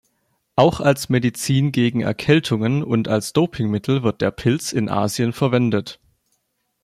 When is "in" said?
4.73-4.89